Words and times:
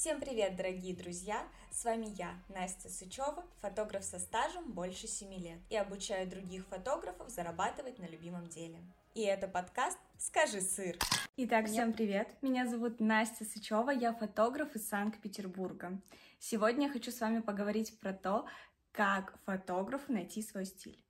Всем 0.00 0.18
привет, 0.18 0.56
дорогие 0.56 0.96
друзья! 0.96 1.46
С 1.70 1.84
вами 1.84 2.06
я, 2.16 2.32
Настя 2.48 2.88
Сычева, 2.88 3.44
фотограф 3.60 4.02
со 4.02 4.18
стажем 4.18 4.72
больше 4.72 5.06
7 5.06 5.34
лет 5.34 5.58
и 5.68 5.76
обучаю 5.76 6.26
других 6.26 6.66
фотографов 6.68 7.28
зарабатывать 7.28 7.98
на 7.98 8.06
любимом 8.06 8.46
деле. 8.46 8.78
И 9.14 9.20
это 9.20 9.46
подкаст 9.46 9.98
«Скажи 10.16 10.62
сыр». 10.62 10.96
Итак, 11.36 11.66
всем 11.66 11.92
привет! 11.92 12.34
Меня 12.40 12.66
зовут 12.66 12.98
Настя 12.98 13.44
Сычева, 13.44 13.90
я 13.90 14.14
фотограф 14.14 14.74
из 14.74 14.88
Санкт-Петербурга. 14.88 16.00
Сегодня 16.38 16.86
я 16.86 16.92
хочу 16.94 17.10
с 17.10 17.20
вами 17.20 17.40
поговорить 17.40 18.00
про 18.00 18.14
то, 18.14 18.46
как 18.92 19.38
фотографу 19.44 20.14
найти 20.14 20.40
свой 20.40 20.64
стиль. 20.64 21.04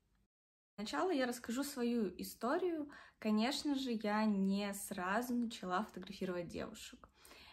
Сначала 0.75 1.13
я 1.13 1.27
расскажу 1.27 1.63
свою 1.63 2.13
историю. 2.21 2.91
Конечно 3.21 3.77
же, 3.77 3.93
я 4.03 4.25
не 4.25 4.75
сразу 4.75 5.33
начала 5.33 5.85
фотографировать 5.85 6.49
девушек. 6.49 7.10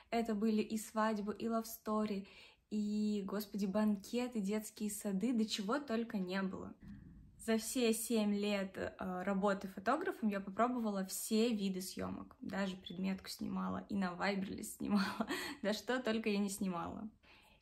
Это 0.10 0.34
были 0.34 0.62
и 0.62 0.78
свадьбы, 0.78 1.36
и 1.36 1.48
лавстори, 1.48 2.28
и, 2.70 3.24
господи, 3.26 3.66
банкеты, 3.66 4.40
детские 4.40 4.92
сады, 4.92 5.34
до 5.34 5.46
чего 5.46 5.80
только 5.80 6.18
не 6.18 6.42
было. 6.42 6.74
За 7.48 7.58
все 7.58 7.94
семь 7.94 8.36
лет 8.36 8.78
э, 8.78 9.24
работы 9.24 9.70
фотографом 9.70 10.28
я 10.28 10.42
попробовала 10.42 11.06
все 11.06 11.54
виды 11.54 11.82
съемок. 11.82 12.36
Даже 12.42 12.76
предметку 12.76 13.30
снимала, 13.30 13.86
и 13.88 13.96
на 13.96 14.14
Вайберле 14.16 14.64
снимала, 14.64 15.28
да 15.62 15.72
что 15.72 16.02
только 16.02 16.28
я 16.28 16.40
не 16.40 16.50
снимала. 16.50 17.10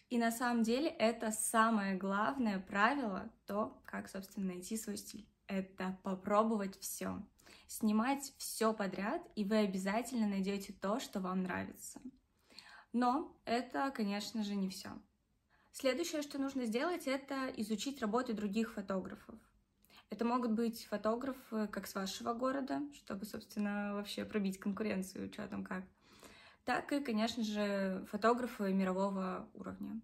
И 0.09 0.17
на 0.17 0.31
самом 0.31 0.63
деле 0.63 0.87
это 0.89 1.31
самое 1.31 1.95
главное 1.95 2.59
правило, 2.59 3.31
то, 3.45 3.79
как, 3.85 4.09
собственно, 4.09 4.47
найти 4.47 4.75
свой 4.75 4.97
стиль. 4.97 5.27
Это 5.45 5.97
попробовать 6.01 6.79
все. 6.79 7.21
Снимать 7.67 8.33
все 8.37 8.73
подряд, 8.73 9.21
и 9.35 9.43
вы 9.43 9.57
обязательно 9.57 10.27
найдете 10.27 10.73
то, 10.73 10.99
что 10.99 11.19
вам 11.19 11.43
нравится. 11.43 12.01
Но 12.95 13.35
это, 13.43 13.91
конечно 13.91 14.41
же, 14.41 14.55
не 14.55 14.69
все. 14.69 14.87
Следующее, 15.73 16.21
что 16.21 16.39
нужно 16.39 16.63
сделать, 16.65 17.07
это 17.07 17.47
изучить 17.57 17.99
работы 17.99 18.31
других 18.31 18.71
фотографов. 18.71 19.35
Это 20.09 20.23
могут 20.23 20.53
быть 20.53 20.85
фотографы 20.85 21.67
как 21.67 21.87
с 21.87 21.95
вашего 21.95 22.33
города, 22.33 22.79
чтобы, 22.93 23.25
собственно, 23.25 23.95
вообще 23.95 24.23
пробить 24.23 24.59
конкуренцию, 24.59 25.29
что 25.29 25.45
там 25.45 25.65
как, 25.65 25.83
так 26.63 26.89
и, 26.93 27.01
конечно 27.01 27.43
же, 27.43 28.07
фотографы 28.09 28.71
мирового 28.71 29.49
уровня. 29.53 29.99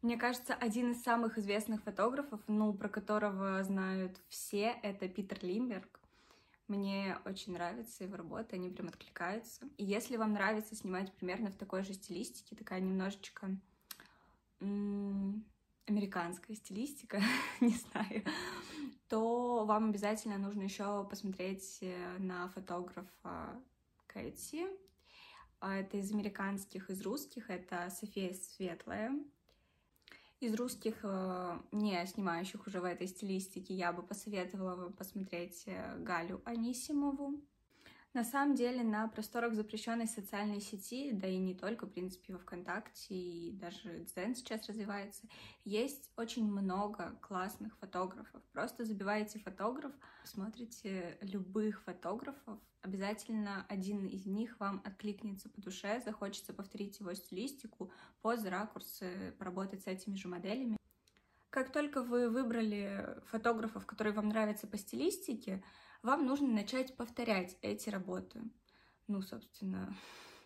Мне 0.00 0.16
кажется, 0.16 0.54
один 0.54 0.92
из 0.92 1.02
самых 1.02 1.38
известных 1.38 1.82
фотографов, 1.82 2.40
ну, 2.46 2.72
про 2.72 2.88
которого 2.88 3.64
знают 3.64 4.20
все, 4.28 4.78
это 4.84 5.08
Питер 5.08 5.40
Лимберг. 5.42 5.98
Мне 6.68 7.16
очень 7.24 7.52
нравится 7.52 8.02
его 8.02 8.16
работа, 8.16 8.56
они 8.56 8.68
прям 8.70 8.88
откликаются. 8.88 9.68
И 9.76 9.84
если 9.84 10.16
вам 10.16 10.32
нравится 10.32 10.74
снимать 10.74 11.12
примерно 11.12 11.50
в 11.50 11.56
такой 11.56 11.84
же 11.84 11.94
стилистике, 11.94 12.56
такая 12.56 12.80
немножечко 12.80 13.56
американская 15.86 16.56
стилистика, 16.56 17.20
не 17.60 17.76
знаю, 17.76 18.24
то 19.08 19.64
вам 19.64 19.90
обязательно 19.90 20.38
нужно 20.38 20.62
еще 20.62 21.06
посмотреть 21.08 21.78
э, 21.82 22.18
на 22.18 22.48
фотографа 22.48 23.62
Кэти. 24.06 24.66
А 25.60 25.76
это 25.76 25.98
из 25.98 26.12
американских, 26.12 26.90
из 26.90 27.02
русских, 27.02 27.50
это 27.50 27.88
София 27.90 28.34
Светлая. 28.34 29.12
Из 30.40 30.54
русских, 30.54 30.96
э, 31.02 31.58
не 31.72 32.06
снимающих 32.06 32.66
уже 32.66 32.80
в 32.80 32.84
этой 32.84 33.06
стилистике, 33.06 33.72
я 33.74 33.90
бы 33.92 34.02
посоветовала 34.02 34.76
вам 34.76 34.92
посмотреть 34.92 35.64
э, 35.66 35.98
Галю 35.98 36.42
Анисимову. 36.44 37.40
На 38.16 38.24
самом 38.24 38.54
деле 38.54 38.82
на 38.82 39.08
просторах 39.08 39.52
запрещенной 39.52 40.06
социальной 40.06 40.62
сети, 40.62 41.12
да 41.12 41.28
и 41.28 41.36
не 41.36 41.54
только, 41.54 41.84
в 41.84 41.90
принципе, 41.90 42.32
во 42.32 42.38
ВКонтакте, 42.38 43.14
и 43.14 43.52
даже 43.52 44.06
Дзен 44.06 44.34
сейчас 44.34 44.66
развивается, 44.66 45.28
есть 45.66 46.10
очень 46.16 46.50
много 46.50 47.14
классных 47.20 47.76
фотографов. 47.76 48.42
Просто 48.54 48.86
забиваете 48.86 49.38
фотограф, 49.38 49.92
смотрите 50.24 51.18
любых 51.20 51.82
фотографов, 51.82 52.58
обязательно 52.80 53.66
один 53.68 54.06
из 54.06 54.24
них 54.24 54.58
вам 54.60 54.80
откликнется 54.86 55.50
по 55.50 55.60
душе, 55.60 56.00
захочется 56.02 56.54
повторить 56.54 56.98
его 57.00 57.12
стилистику, 57.12 57.92
позы, 58.22 58.48
ракурсы, 58.48 59.34
поработать 59.38 59.82
с 59.82 59.88
этими 59.88 60.14
же 60.14 60.28
моделями. 60.28 60.75
Как 61.56 61.72
только 61.72 62.02
вы 62.02 62.28
выбрали 62.28 63.16
фотографов, 63.30 63.86
которые 63.86 64.12
вам 64.12 64.28
нравятся 64.28 64.66
по 64.66 64.76
стилистике, 64.76 65.64
вам 66.02 66.26
нужно 66.26 66.48
начать 66.48 66.94
повторять 66.98 67.56
эти 67.62 67.88
работы. 67.88 68.42
Ну, 69.06 69.22
собственно, 69.22 69.96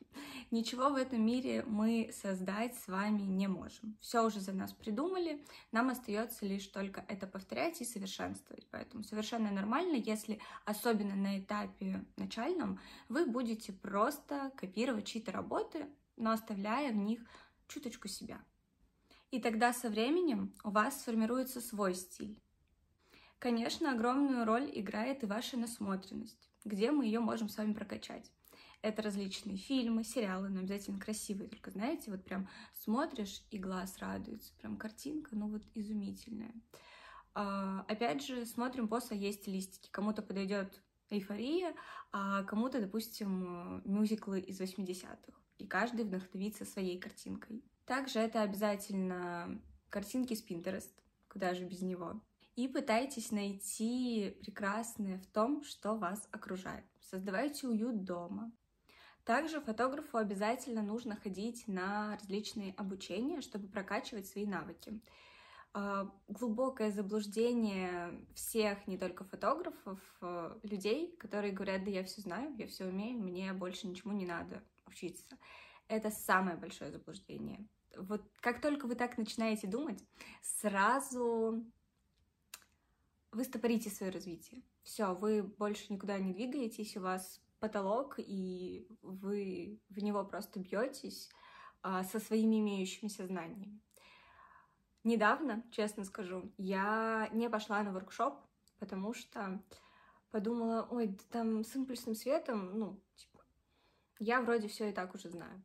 ничего 0.53 0.89
в 0.89 0.95
этом 0.95 1.27
мире 1.27 1.65
мы 1.67 2.13
создать 2.13 2.77
с 2.77 2.87
вами 2.87 3.23
не 3.23 3.49
можем. 3.49 3.99
Все 4.01 4.25
уже 4.25 4.39
за 4.39 4.53
нас 4.53 4.73
придумали, 4.73 5.45
нам 5.73 5.89
остается 5.89 6.47
лишь 6.47 6.69
только 6.69 7.05
это 7.09 7.27
повторять 7.27 7.81
и 7.81 7.85
совершенствовать. 7.85 8.69
Поэтому 8.71 9.03
совершенно 9.03 9.51
нормально, 9.51 9.97
если, 9.97 10.39
особенно 10.65 11.17
на 11.17 11.41
этапе 11.41 12.05
начальном, 12.15 12.79
вы 13.09 13.27
будете 13.27 13.73
просто 13.73 14.53
копировать 14.57 15.09
чьи-то 15.09 15.33
работы, 15.33 15.89
но 16.17 16.31
оставляя 16.31 16.93
в 16.93 16.97
них 16.97 17.21
чуточку 17.67 18.07
себя. 18.07 18.41
И 19.31 19.41
тогда 19.41 19.73
со 19.73 19.89
временем 19.89 20.53
у 20.65 20.71
вас 20.71 21.01
сформируется 21.01 21.61
свой 21.61 21.95
стиль. 21.95 22.37
Конечно, 23.39 23.93
огромную 23.93 24.45
роль 24.45 24.71
играет 24.75 25.23
и 25.23 25.27
ваша 25.27 25.57
насмотренность, 25.57 26.51
где 26.65 26.91
мы 26.91 27.07
ее 27.07 27.21
можем 27.21 27.49
с 27.49 27.57
вами 27.57 27.73
прокачать. 27.73 28.31
Это 28.83 29.03
различные 29.03 29.57
фильмы, 29.57 30.05
сериалы, 30.05 30.49
но 30.49 30.61
обязательно 30.61 30.99
красивые. 30.99 31.49
Только, 31.49 31.71
знаете, 31.71 32.11
вот 32.11 32.25
прям 32.25 32.49
смотришь, 32.73 33.43
и 33.51 33.59
глаз 33.59 33.99
радуется. 33.99 34.53
Прям 34.59 34.77
картинка, 34.77 35.37
ну 35.37 35.49
вот 35.49 35.63
изумительная. 35.75 36.55
А, 37.35 37.85
опять 37.89 38.25
же, 38.25 38.45
смотрим 38.47 38.89
по 38.89 39.01
своей 39.01 39.33
стилистике. 39.33 39.91
Кому-то 39.93 40.23
подойдет 40.23 40.83
эйфория, 41.11 41.75
а 42.11 42.43
кому-то, 42.45 42.81
допустим, 42.81 43.83
мюзиклы 43.85 44.41
из 44.41 44.61
80-х. 44.61 45.33
И 45.59 45.67
каждый 45.67 46.05
вдохновится 46.05 46.65
своей 46.65 46.99
картинкой. 46.99 47.63
Также 47.91 48.21
это 48.21 48.43
обязательно 48.43 49.61
картинки 49.89 50.35
с 50.35 50.47
Pinterest. 50.47 50.93
Куда 51.29 51.55
же 51.55 51.65
без 51.65 51.83
него? 51.83 52.21
и 52.61 52.69
пытайтесь 52.69 53.31
найти 53.31 54.37
прекрасное 54.43 55.19
в 55.19 55.27
том, 55.27 55.63
что 55.65 55.95
вас 55.95 56.29
окружает. 56.31 56.85
Создавайте 57.01 57.67
уют 57.67 58.05
дома. 58.05 58.53
Также 59.25 59.63
фотографу 59.63 60.19
обязательно 60.19 60.83
нужно 60.83 61.17
ходить 61.17 61.67
на 61.67 62.19
различные 62.21 62.75
обучения, 62.75 63.41
чтобы 63.41 63.67
прокачивать 63.69 64.27
свои 64.27 64.45
навыки. 64.45 65.01
А, 65.73 66.11
глубокое 66.29 66.91
заблуждение 66.91 68.27
всех, 68.35 68.87
не 68.87 68.99
только 68.99 69.25
фотографов, 69.25 69.99
а, 70.21 70.59
людей, 70.63 71.17
которые 71.17 71.55
говорят, 71.55 71.85
да 71.85 71.91
я 71.91 72.05
все 72.05 72.21
знаю, 72.21 72.55
я 72.59 72.67
все 72.67 72.85
умею, 72.85 73.19
мне 73.19 73.53
больше 73.55 73.87
ничему 73.87 74.13
не 74.13 74.27
надо 74.27 74.63
учиться. 74.87 75.39
Это 75.89 76.11
самое 76.11 76.59
большое 76.59 76.93
заблуждение. 76.93 77.67
Вот 77.97 78.23
как 78.41 78.61
только 78.61 78.87
вы 78.87 78.95
так 78.95 79.19
начинаете 79.19 79.67
думать, 79.67 80.03
сразу 80.43 81.65
вы 83.33 83.45
стопорите 83.45 83.91
свое 83.91 84.13
развитие. 84.13 84.63
Все, 84.83 85.15
вы 85.15 85.43
больше 85.43 85.93
никуда 85.93 86.19
не 86.19 86.33
двигаетесь, 86.33 86.97
у 86.97 87.01
вас 87.01 87.41
потолок, 87.61 88.15
и 88.19 88.89
вы 89.03 89.81
в 89.89 90.03
него 90.03 90.25
просто 90.25 90.59
бьетесь 90.61 91.31
а, 91.83 92.03
со 92.05 92.19
своими 92.19 92.61
имеющимися 92.61 93.27
знаниями. 93.27 93.81
Недавно, 95.05 95.63
честно 95.71 96.05
скажу, 96.05 96.53
я 96.59 97.29
не 97.33 97.49
пошла 97.49 97.83
на 97.83 97.93
воркшоп, 97.93 98.39
потому 98.79 99.15
что 99.15 99.63
подумала, 100.31 100.87
ой, 100.91 101.09
да 101.09 101.25
там 101.31 101.65
с 101.65 101.75
импульсным 101.75 102.15
светом, 102.15 102.79
ну, 102.79 103.01
типа, 103.17 103.45
я 104.19 104.41
вроде 104.41 104.69
все 104.69 104.91
и 104.91 104.93
так 104.93 105.15
уже 105.15 105.31
знаю. 105.31 105.63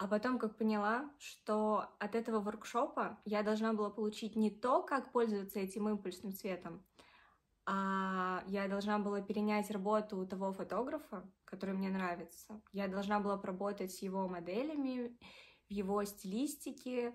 А 0.00 0.06
потом, 0.06 0.38
как 0.38 0.56
поняла, 0.56 1.10
что 1.18 1.84
от 1.98 2.14
этого 2.14 2.40
воркшопа 2.40 3.18
я 3.26 3.42
должна 3.42 3.74
была 3.74 3.90
получить 3.90 4.34
не 4.34 4.50
то, 4.50 4.82
как 4.82 5.12
пользоваться 5.12 5.58
этим 5.58 5.90
импульсным 5.90 6.32
цветом, 6.32 6.82
а 7.66 8.42
я 8.46 8.66
должна 8.66 8.98
была 8.98 9.20
перенять 9.20 9.70
работу 9.70 10.16
у 10.16 10.24
того 10.24 10.54
фотографа, 10.54 11.30
который 11.44 11.74
мне 11.74 11.90
нравится. 11.90 12.62
Я 12.72 12.88
должна 12.88 13.20
была 13.20 13.36
поработать 13.36 13.92
с 13.92 14.00
его 14.00 14.26
моделями, 14.26 15.18
в 15.68 15.70
его 15.70 16.02
стилистике. 16.04 17.14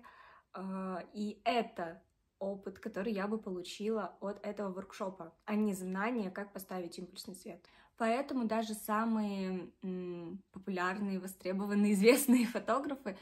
А, 0.52 1.02
и 1.12 1.40
это 1.42 2.04
опыт, 2.38 2.78
который 2.78 3.12
я 3.12 3.26
бы 3.26 3.38
получила 3.38 4.16
от 4.20 4.46
этого 4.46 4.72
воркшопа, 4.72 5.36
а 5.44 5.56
не 5.56 5.74
знание, 5.74 6.30
как 6.30 6.52
поставить 6.52 7.00
импульсный 7.00 7.34
цвет. 7.34 7.66
Поэтому 7.98 8.44
даже 8.44 8.74
самые 8.74 9.70
популярные, 10.52 11.18
востребованные, 11.18 11.92
известные 11.94 12.46
фотографы 12.46 13.16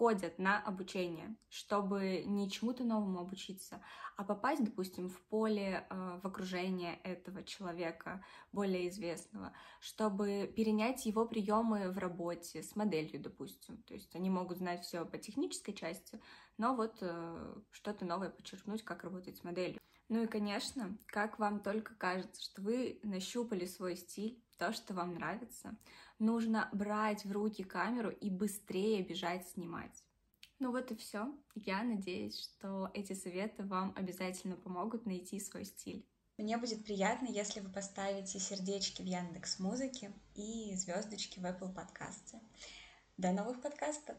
ходят 0.00 0.38
на 0.38 0.58
обучение, 0.58 1.36
чтобы 1.50 2.22
не 2.24 2.50
чему-то 2.50 2.84
новому 2.84 3.20
обучиться, 3.20 3.82
а 4.16 4.24
попасть, 4.24 4.64
допустим, 4.64 5.10
в 5.10 5.20
поле, 5.24 5.86
э, 5.90 6.20
в 6.22 6.26
окружение 6.26 6.98
этого 7.04 7.42
человека, 7.42 8.24
более 8.50 8.88
известного, 8.88 9.52
чтобы 9.78 10.50
перенять 10.56 11.04
его 11.04 11.26
приемы 11.26 11.90
в 11.90 11.98
работе 11.98 12.62
с 12.62 12.76
моделью, 12.76 13.20
допустим. 13.20 13.82
То 13.82 13.92
есть 13.92 14.16
они 14.16 14.30
могут 14.30 14.56
знать 14.56 14.84
все 14.84 15.04
по 15.04 15.18
технической 15.18 15.74
части, 15.74 16.18
но 16.56 16.74
вот 16.74 16.96
э, 17.02 17.54
что-то 17.70 18.06
новое 18.06 18.30
подчеркнуть, 18.30 18.82
как 18.82 19.04
работать 19.04 19.36
с 19.36 19.44
моделью. 19.44 19.80
Ну 20.10 20.24
и, 20.24 20.26
конечно, 20.26 20.98
как 21.06 21.38
вам 21.38 21.60
только 21.60 21.94
кажется, 21.94 22.42
что 22.42 22.62
вы 22.62 22.98
нащупали 23.04 23.64
свой 23.64 23.96
стиль, 23.96 24.42
то, 24.58 24.72
что 24.72 24.92
вам 24.92 25.14
нравится, 25.14 25.76
нужно 26.18 26.68
брать 26.72 27.24
в 27.24 27.30
руки 27.30 27.62
камеру 27.62 28.10
и 28.10 28.28
быстрее 28.28 29.04
бежать 29.04 29.46
снимать. 29.46 30.02
Ну 30.58 30.72
вот 30.72 30.90
и 30.90 30.96
все. 30.96 31.32
Я 31.54 31.84
надеюсь, 31.84 32.40
что 32.40 32.90
эти 32.92 33.12
советы 33.12 33.62
вам 33.62 33.94
обязательно 33.96 34.56
помогут 34.56 35.06
найти 35.06 35.38
свой 35.38 35.64
стиль. 35.64 36.04
Мне 36.38 36.58
будет 36.58 36.84
приятно, 36.84 37.28
если 37.28 37.60
вы 37.60 37.70
поставите 37.70 38.40
сердечки 38.40 39.02
в 39.02 39.06
Яндекс 39.06 39.60
Музыке 39.60 40.12
и 40.34 40.74
звездочки 40.74 41.38
в 41.38 41.44
Apple 41.44 41.72
подкасте. 41.72 42.40
До 43.16 43.30
новых 43.30 43.62
подкастов! 43.62 44.16